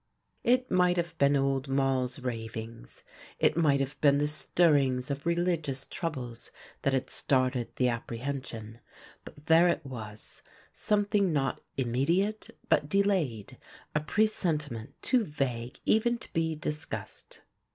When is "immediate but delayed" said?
11.77-13.59